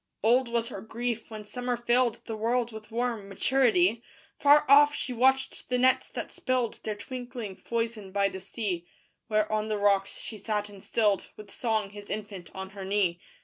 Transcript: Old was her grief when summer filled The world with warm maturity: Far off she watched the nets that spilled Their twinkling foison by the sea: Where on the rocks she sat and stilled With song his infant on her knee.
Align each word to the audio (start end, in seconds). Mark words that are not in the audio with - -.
Old 0.23 0.47
was 0.47 0.69
her 0.69 0.81
grief 0.81 1.29
when 1.29 1.45
summer 1.45 1.77
filled 1.77 2.25
The 2.25 2.35
world 2.35 2.71
with 2.71 2.89
warm 2.89 3.29
maturity: 3.29 4.01
Far 4.39 4.65
off 4.67 4.95
she 4.95 5.13
watched 5.13 5.69
the 5.69 5.77
nets 5.77 6.09
that 6.09 6.31
spilled 6.31 6.79
Their 6.83 6.95
twinkling 6.95 7.55
foison 7.55 8.11
by 8.11 8.27
the 8.27 8.41
sea: 8.41 8.87
Where 9.27 9.49
on 9.51 9.67
the 9.67 9.77
rocks 9.77 10.17
she 10.17 10.39
sat 10.39 10.69
and 10.69 10.81
stilled 10.81 11.29
With 11.37 11.51
song 11.51 11.91
his 11.91 12.09
infant 12.09 12.49
on 12.55 12.71
her 12.71 12.83
knee. 12.83 13.19